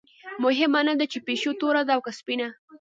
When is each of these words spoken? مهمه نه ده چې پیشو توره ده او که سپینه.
مهمه 0.43 0.81
نه 0.87 0.93
ده 0.99 1.05
چې 1.11 1.17
پیشو 1.27 1.51
توره 1.59 1.81
ده 1.87 1.91
او 1.95 2.01
که 2.05 2.11
سپینه. 2.19 2.47